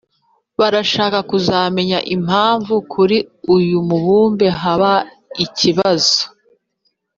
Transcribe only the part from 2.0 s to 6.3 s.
impamvu kuri uyu mubumbe haba ikibazo